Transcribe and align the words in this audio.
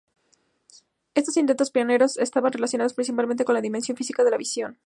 Estos 1.13 1.37
intentos 1.37 1.69
pioneros 1.69 2.17
estaban 2.17 2.51
relacionados 2.51 2.95
principalmente 2.95 3.45
con 3.45 3.53
la 3.53 3.61
dimensión 3.61 3.95
física 3.95 4.23
de 4.23 4.31
la 4.31 4.37
visión. 4.37 4.79